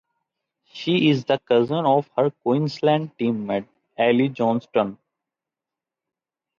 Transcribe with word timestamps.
She 0.73 1.11
is 1.11 1.25
the 1.25 1.37
cousin 1.37 1.85
of 1.85 2.09
her 2.17 2.31
Queensland 2.31 3.15
teammate 3.19 3.67
Ellie 3.95 4.29
Johnston. 4.29 4.97